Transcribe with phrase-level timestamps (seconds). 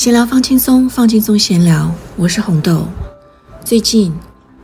[0.00, 1.94] 闲聊放轻松，放轻松闲聊。
[2.16, 2.86] 我是红豆。
[3.62, 4.10] 最近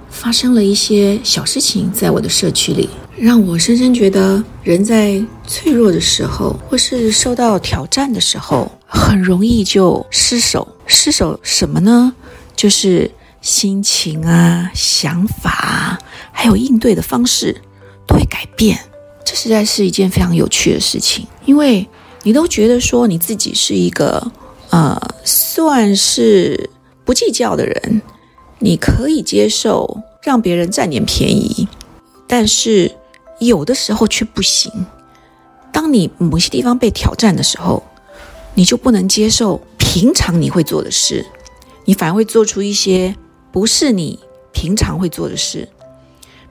[0.08, 10.66] 发生了一些小事情，在我的社区里，让我深深觉得，人在脆弱的时候，或是受到挑战的时候，很容易就失手。
[10.86, 12.14] 失手什么呢？
[12.56, 13.10] 就是
[13.42, 15.98] 心情啊、想法，
[16.32, 17.54] 还有应对的方式
[18.06, 18.78] 都会改变。
[19.22, 21.86] 这实在是一件非常有趣的事情，因为
[22.22, 24.32] 你都觉得说你自己是一个。
[24.76, 26.68] 呃，算是
[27.02, 28.02] 不计较的人，
[28.58, 31.66] 你可以接受让别人占点便宜，
[32.28, 32.92] 但是
[33.38, 34.70] 有的时候却不行。
[35.72, 37.82] 当你某些地方被挑战的时候，
[38.52, 41.24] 你就不能接受平常你会做的事，
[41.86, 43.16] 你反而会做出一些
[43.50, 44.18] 不是你
[44.52, 45.66] 平常会做的事。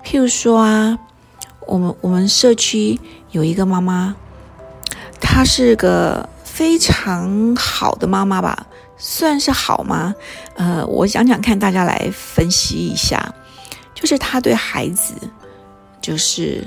[0.04, 0.98] 譬如说啊，
[1.68, 4.16] 我们我们社区有一个妈妈，
[5.22, 6.28] 她是个。
[6.56, 10.16] 非常好的妈妈吧，算是好吗？
[10.56, 13.36] 呃，我讲讲看，大家来分析一下。
[13.94, 15.14] 就是她对孩子，
[16.00, 16.66] 就是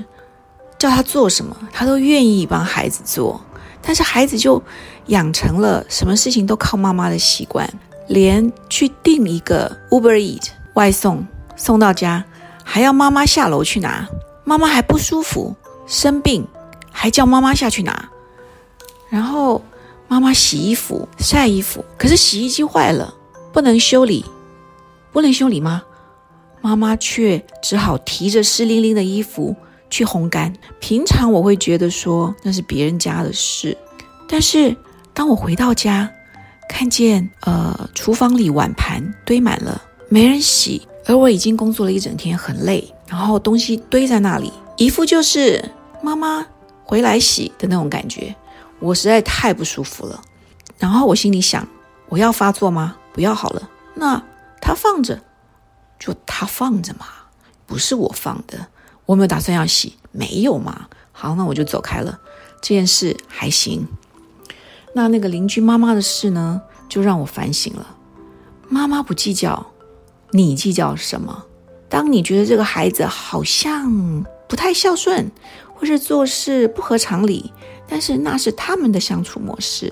[0.77, 3.41] 叫他做什么，她都愿意帮孩子做。
[3.81, 4.61] 但是孩子就
[5.07, 7.67] 养成了什么事情都靠妈妈的习惯，
[8.09, 12.23] 连去订一个 Uber Eat 外送送到家，
[12.63, 14.07] 还要妈妈下楼去拿。
[14.43, 15.55] 妈妈还不舒服，
[15.87, 16.47] 生病，
[16.91, 18.07] 还叫妈妈下去拿，
[19.09, 19.59] 然后。
[20.09, 23.13] 妈妈洗衣服、晒衣服，可是洗衣机坏了，
[23.53, 24.25] 不能修理，
[25.13, 25.83] 不能修理吗？
[26.61, 29.55] 妈妈却只好提着湿淋淋的衣服
[29.87, 30.51] 去烘干。
[30.79, 33.77] 平常我会觉得说那是别人家的事，
[34.27, 34.75] 但是
[35.13, 36.11] 当我回到家，
[36.67, 45.63] 看见呃厨房里碗盘堆满了，没人洗，而我已经工作了一整天，很累，然后东西堆在那里，一副就是
[46.01, 46.43] 妈妈
[46.83, 48.35] 回来洗的那种感觉。
[48.79, 50.21] 我实在太不舒服了，
[50.77, 51.67] 然后我心里想：
[52.07, 52.95] 我要发作吗？
[53.13, 54.23] 不要好了，那
[54.61, 55.21] 他放着，
[55.99, 57.05] 就他放着嘛，
[57.65, 58.67] 不是我放的。
[59.05, 60.87] 我没有打算要洗，没有嘛。
[61.11, 62.19] 好，那我就走开了。
[62.61, 63.87] 这件事还行。
[64.93, 67.95] 那那个邻居妈妈的事呢，就让我反省了。
[68.67, 69.71] 妈妈不计较，
[70.31, 71.45] 你计较什么？
[71.89, 75.31] 当你觉得这个孩子好像不太孝顺，
[75.73, 77.51] 或是做事不合常理。
[77.89, 79.91] 但是那是他们的相处模式，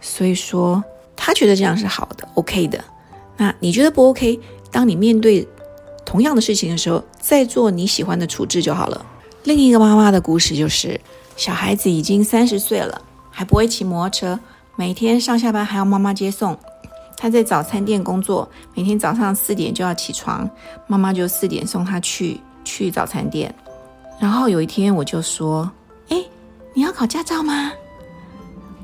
[0.00, 0.84] 所以说
[1.16, 2.84] 他觉得这样是好的，OK 的。
[3.38, 4.38] 那你觉得不 OK？
[4.70, 5.48] 当你面对
[6.04, 9.06] 同样的事情的时候，再做你喜欢的处置就好了。
[9.44, 11.00] 另一个妈妈的故事就是，
[11.34, 14.38] 小孩子已经三十岁了，还不会骑摩托车，
[14.76, 16.56] 每天上下班还要妈妈接送。
[17.16, 20.48] 他在早餐店工作，每天早上四点就要起床，
[20.86, 23.52] 妈妈就四点送他去去早餐店。
[24.20, 25.70] 然后有一天我就说。
[26.74, 27.72] 你要考驾照吗？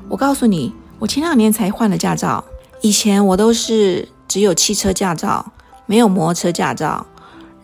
[0.08, 2.44] 我告诉你，我前两年才换了驾照。
[2.82, 5.44] 以前我都是只有汽车驾照，
[5.86, 7.04] 没有摩托车驾照。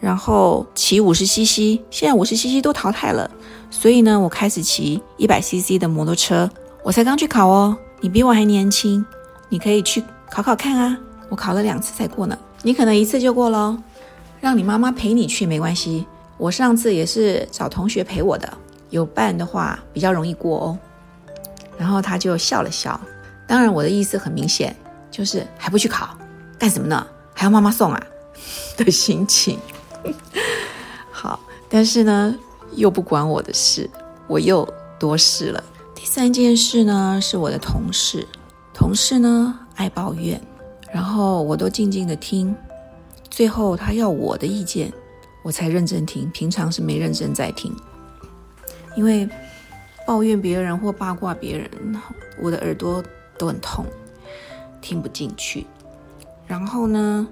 [0.00, 3.30] 然后骑五十 CC，现在五十 CC 都淘汰了，
[3.70, 6.48] 所以呢，我开始骑一百 CC 的摩托车。
[6.82, 9.04] 我才刚去考哦，你比我还年轻，
[9.48, 10.98] 你可以去考考看啊。
[11.28, 13.76] 我考了两次才过呢，你可能一次就过喽。
[14.40, 18.52] 让你妈妈陪你去没关系，我上次也是找同学陪我的。
[18.94, 20.78] 有伴的话比较容易过哦，
[21.76, 22.98] 然后他就笑了笑。
[23.44, 24.74] 当然，我的意思很明显，
[25.10, 26.16] 就是还不去考，
[26.56, 27.04] 干什么呢？
[27.34, 28.06] 还要妈妈送啊
[28.78, 29.58] 的心情。
[31.10, 32.32] 好，但是呢，
[32.76, 33.90] 又不关我的事，
[34.28, 34.64] 我又
[34.96, 35.60] 多事了。
[35.92, 38.24] 第三件事呢，是我的同事，
[38.72, 40.40] 同事呢爱抱怨，
[40.92, 42.54] 然后我都静静的听，
[43.28, 44.92] 最后他要我的意见，
[45.42, 47.74] 我才认真听，平常是没认真在听。
[48.96, 49.28] 因为
[50.06, 51.70] 抱怨别人或八卦别人，
[52.38, 53.02] 我的耳朵
[53.38, 53.84] 都很痛，
[54.80, 55.66] 听不进去。
[56.46, 57.26] 然后呢，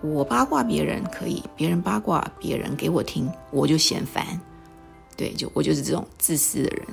[0.00, 4.24] 我八卦别人可以，别人八卦别人给我听，我就嫌烦。
[5.16, 6.86] 对，就我就是这种自私的人。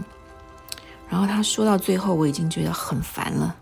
[1.09, 3.55] 然后他说到最后，我已经觉得很烦了。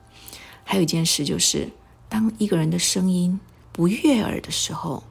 [0.63, 1.69] 还有一件事就是，
[2.07, 3.38] 当一个人的声音
[3.71, 5.04] 不悦耳的时候，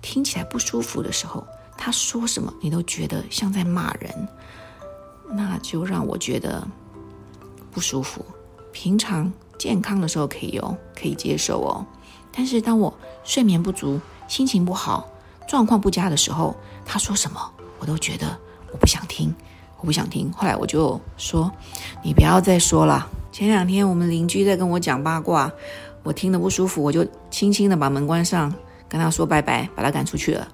[0.00, 1.44] 听起来不舒服的时候。
[1.76, 4.28] 他说什么，你都觉得像在骂人，
[5.30, 6.66] 那就让我觉得
[7.70, 8.24] 不舒服。
[8.72, 11.84] 平常健康的时候可以哦，可以接受哦。
[12.32, 12.92] 但是当我
[13.24, 15.08] 睡眠不足、心情不好、
[15.48, 17.40] 状况不佳的时候，他说什么，
[17.78, 18.36] 我都觉得
[18.72, 19.34] 我不想听，
[19.78, 20.30] 我不想听。
[20.32, 21.50] 后来我就说
[22.04, 25.50] ：“你不要再说了。”前两天我们邻居在跟我讲八卦，
[26.02, 28.52] 我听得不舒服，我就轻轻的把门关上，
[28.88, 30.48] 跟他说拜拜，把他赶出去了。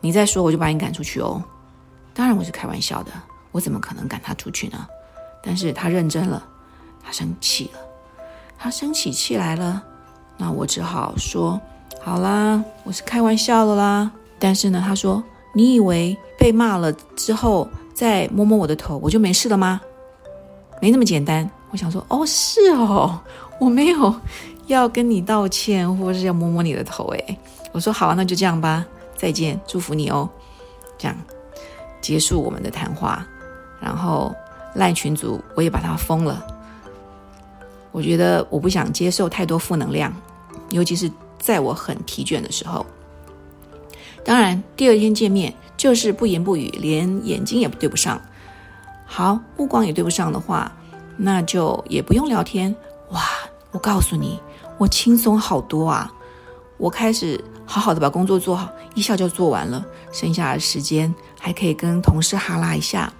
[0.00, 1.42] 你再说，我就把你赶出去哦。
[2.14, 3.10] 当然我是开玩笑的，
[3.52, 4.86] 我怎么可能赶他出去呢？
[5.42, 6.42] 但是他认真了，
[7.04, 7.80] 他生气了。
[8.58, 9.82] 他生起气来了，
[10.38, 11.60] 那我只好说
[12.02, 14.10] 好啦，我是开玩笑的啦。
[14.38, 15.22] 但是呢，他说
[15.52, 19.80] 你以为被骂了之后再摸摸我的头，我就没事了吗？
[20.80, 21.48] 没那么简单。
[21.70, 23.20] 我想说哦，是哦，
[23.60, 24.14] 我没有
[24.68, 27.04] 要跟你道歉，或者是要摸摸你的头。
[27.08, 27.38] 诶，
[27.72, 28.86] 我说好啊，那就这样吧，
[29.16, 30.28] 再见，祝福你哦。
[30.98, 31.16] 这样
[32.00, 33.26] 结束我们的谈话，
[33.80, 34.34] 然后
[34.74, 36.46] 赖群组我也把它封了。
[37.92, 40.14] 我觉得我不想接受太多负能量，
[40.70, 42.84] 尤其是在我很疲倦的时候。
[44.24, 48.20] 当然，第二天见面就是不言不语，连眼睛也对不上。
[49.06, 50.70] 好，目光也对不上的话，
[51.16, 52.74] 那就也不用聊天。
[53.10, 53.22] 哇，
[53.70, 54.40] 我告诉你，
[54.78, 56.12] 我轻松好多啊！
[56.78, 63.12] 我开始好好的把工作做好，一下就做完了，剩下的时间还可以跟同事哈拉一下，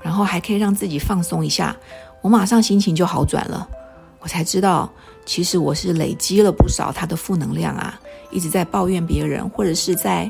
[0.00, 1.76] 然后还可以让自己放松一下，
[2.20, 3.68] 我马上心情就好转了。
[4.18, 4.90] 我才知道，
[5.24, 7.96] 其实我是累积了不少他的负能量啊，
[8.32, 10.28] 一直在抱怨别人，或者是在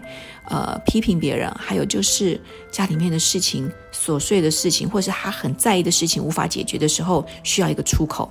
[0.51, 2.39] 呃批评别人，还有就是
[2.71, 8.31] 家里面的事情、琐碎的事情，或是他很在意的事情无法解决的时候，需要一个出口。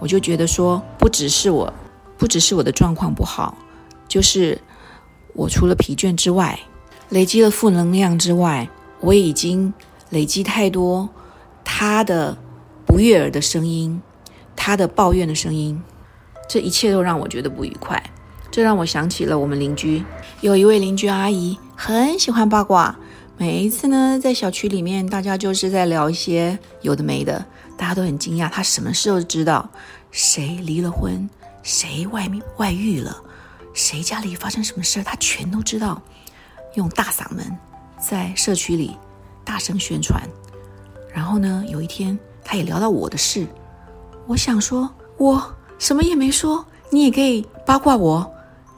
[0.00, 1.72] 我就觉得说，不只是我，
[2.18, 3.56] 不只是我的状况不好，
[4.08, 4.60] 就是
[5.34, 6.58] 我除了疲倦之外，
[7.10, 8.68] 累积了负能量之外，
[9.00, 9.72] 我已经
[10.10, 11.08] 累积太多
[11.64, 12.36] 他的
[12.86, 14.00] 不悦耳的声音。
[14.58, 15.80] 他的抱怨的声音，
[16.48, 18.02] 这一切都让我觉得不愉快。
[18.50, 20.02] 这让我想起了我们邻居，
[20.40, 22.96] 有一位邻居阿姨很喜欢八卦。
[23.36, 27.44] 每一次呢，在小区里面，大家就是在聊一些有的没的，
[27.76, 29.68] 大家都很惊讶，她什么时候知道
[30.10, 31.28] 谁离了婚，
[31.66, 33.20] 谁外面外遇了，
[33.74, 36.00] 谁家里发生什么事他全都知道。
[36.74, 37.44] 用大嗓门
[37.98, 38.96] 在社区里
[39.44, 40.22] 大声宣传。
[41.12, 43.48] 然后呢，有一天，他也聊到我的事。
[44.28, 45.42] 我想说，我
[45.76, 48.32] 什么也没说，你也可以八卦我，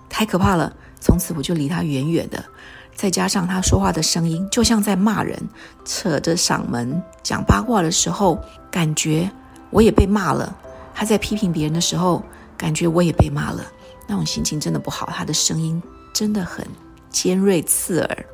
[0.09, 0.75] 太可怕了。
[0.99, 2.43] 从此我就离他远远的。
[2.95, 5.39] 再加上他说话的声音，就像在骂人，
[5.85, 9.31] 扯着嗓门讲八卦的时候，感觉
[9.69, 10.57] 我也被骂了。
[10.95, 12.25] 他在批评别人的时候，
[12.59, 13.65] 感觉我也被骂了，
[14.07, 15.09] 那种心情真的不好。
[15.15, 15.81] 他的声音
[16.13, 16.67] 真的很
[17.09, 18.27] 尖锐刺耳，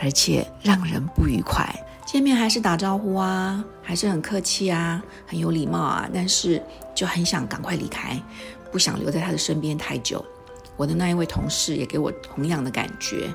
[0.00, 1.68] 而且让人不愉快。
[2.06, 6.62] 见面还是打招呼啊，还是很客气啊，很有礼貌啊，但是
[6.94, 8.20] 就很想赶快离开，
[8.72, 10.24] 不想留在他的身边太久。
[10.76, 13.32] 我的那一位同事也给我同样的感觉。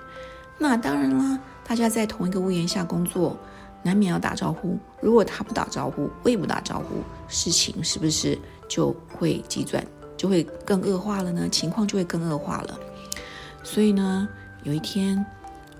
[0.57, 3.37] 那当然啦，大家在同一个屋檐下工作，
[3.83, 4.77] 难免要打招呼。
[4.99, 9.85] 如果他不打招呼，我也不打招呼，事情是不是就会急转，
[10.25, 11.47] 就会更恶化了呢？
[11.47, 12.79] 情况就会更恶化了。
[13.61, 14.27] 所以呢，
[14.63, 15.23] 有一天，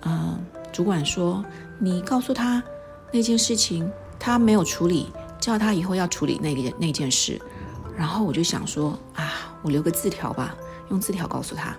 [0.02, 0.38] 嗯，
[0.72, 1.44] 主管说
[1.80, 2.62] ：“你告诉他。”
[3.12, 3.90] 那件事情
[4.20, 5.10] 他没有处理，
[5.40, 7.40] 叫他以后要处理那个那件事。
[7.96, 10.54] 然后我就想说啊，我留个字条吧，
[10.90, 11.76] 用字条告诉他。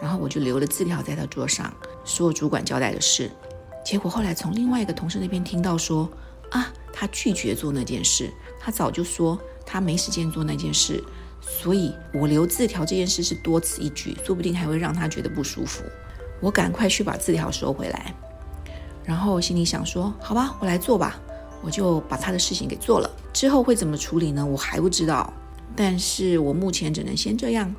[0.00, 1.74] 然后我就留了字条在他桌上，
[2.04, 3.28] 说主管交代的事。
[3.84, 6.08] 结果后来从另外一个同事那边听到说
[6.50, 11.02] 啊，他拒绝做那件事，他早就说他没时间做那件事。
[11.46, 15.82] 所以我留字条这件事是多此一举，说不定还会让他觉得不舒服。
[16.40, 18.14] 我赶快去把字条收回来。
[19.04, 21.20] 然后心里想说：“好吧，我来做吧。”
[21.62, 23.10] 我就把他的事情给做了。
[23.32, 24.44] 之后会怎么处理呢？
[24.44, 25.32] 我还不知道。
[25.74, 27.74] 但是我目前只能先这样，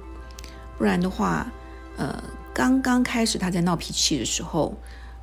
[0.78, 1.50] 不然的话，
[1.96, 2.22] 呃，
[2.54, 4.76] 刚刚开始他在闹脾气的时候，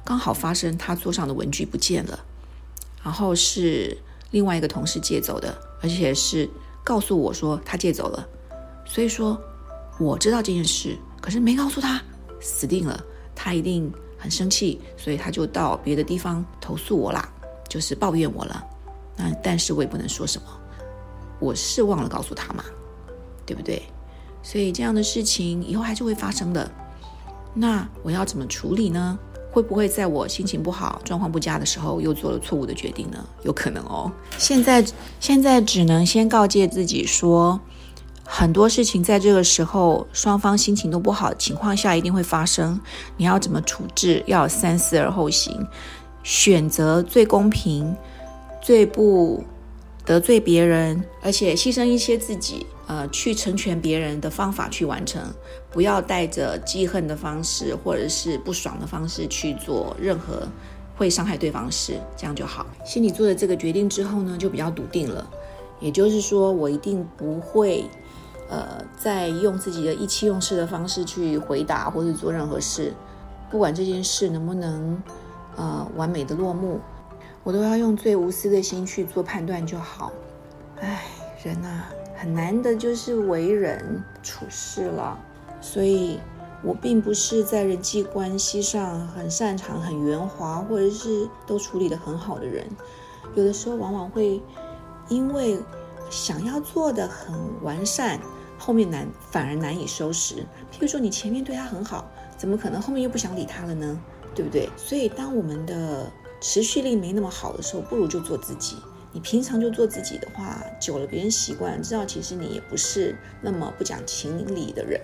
[0.04, 2.24] 刚好发生他桌上的文具不见了，
[3.02, 3.98] 然后是
[4.30, 6.48] 另外一个同事借走的，而且是
[6.82, 8.26] 告诉我说他借走了。
[8.84, 9.40] 所以说
[9.98, 12.00] 我知道这件事，可是没告诉他，
[12.40, 13.02] 死定了，
[13.34, 13.92] 他一定。
[14.16, 17.28] 很生气，所以他就到别的地方投诉我啦，
[17.68, 18.64] 就是抱怨我了。
[19.18, 20.46] 那但是我也不能说什么，
[21.38, 22.64] 我是忘了告诉他嘛，
[23.44, 23.82] 对不对？
[24.42, 26.70] 所以这样的事情以后还是会发生的。
[27.52, 29.18] 那我要怎么处理呢？
[29.52, 33.22] 会不会在我心情不好、状况不佳的时候又做了错误的决定呢？
[33.42, 34.10] 有可能哦。
[34.38, 34.82] 现在
[35.20, 37.60] 现在只能先告诫自己说。
[38.26, 42.80] 很多事情在这个时候，双方心情都不好的情况下，一定会发生。
[43.18, 44.22] 你要怎么处置？
[44.26, 45.66] 要三思而后行，
[46.22, 47.94] 选择最公平、
[48.62, 49.44] 最不
[50.06, 55.22] 得罪别人，而且牺牲一些自己，呃，去成全别人的方法去完成。
[55.70, 60.48] 不要带着记恨的方式，或者是不爽的方式去做任何
[60.96, 62.66] 会伤害对方的事，这样就好。
[62.86, 65.30] 心里做了这个决定之后呢，就比较笃定了。
[65.78, 67.84] 也就是说，我一定不会。
[68.48, 72.92] 呃，在用自己的意气用事的方式去回答或者做任何事，
[73.50, 75.02] 不管这件事能不能
[75.56, 76.80] 呃完美的落幕，
[77.42, 80.12] 我都要用最无私的心去做判断就好。
[80.80, 81.04] 唉，
[81.42, 81.84] 人呐，
[82.16, 85.18] 很难的就是为人处事了。
[85.60, 86.20] 所以，
[86.62, 92.66] 我并不是在人际关系上很擅长、很圆滑，或者是都处理得很好的人。
[93.34, 94.42] 有的时候，往往会
[95.08, 95.58] 因为
[96.10, 98.20] 想要做的很完善，
[98.64, 100.36] 后面难反而难以收拾。
[100.72, 104.00] 譬如说，你前面对他很好，怎么可能后面又不想理他了呢？
[104.34, 104.70] 对不对？
[104.74, 108.76] 所以，当我们的持续力没那么好的时候，不如就做自己。
[109.12, 114.98] 你平常就做自己的话，久了别人习惯，知道其实你也不是那么不讲情理的人，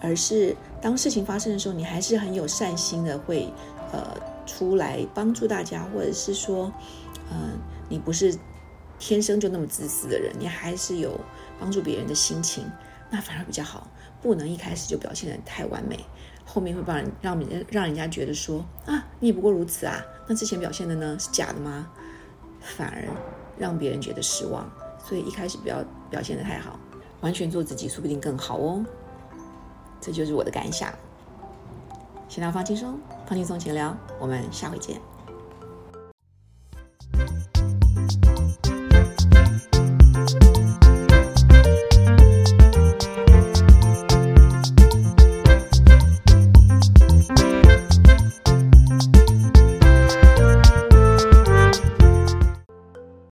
[0.00, 3.52] 而是当事情发生的时候，你还是很有善心的，会
[3.90, 6.70] 呃出来帮助大家，或者是说，
[7.32, 7.58] 嗯，
[7.88, 8.32] 你不是
[9.04, 11.18] 天生就那么自私的人，你还是有
[11.58, 12.70] 帮助别人的心情，
[13.10, 13.88] 那反而比较好。
[14.22, 15.98] 不能一开始就表现得太完美，
[16.44, 21.90] 后面会帮人让别人让人家觉得说啊，你也不过如此啊，那之前表现的呢是假的吗？
[22.60, 23.08] 反而
[23.58, 24.70] 让别人觉得失望，
[25.04, 26.78] 所以一开始不要表现得太好，
[27.22, 28.86] 完全做自己，说不定更好哦。
[30.00, 30.94] 这就是我的感想。
[32.28, 35.11] 闲聊放轻松，放轻松，闲聊，我们下回见。